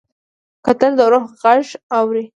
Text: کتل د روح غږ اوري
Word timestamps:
کتل 0.65 0.91
د 0.99 1.01
روح 1.11 1.25
غږ 1.41 1.65
اوري 1.97 2.25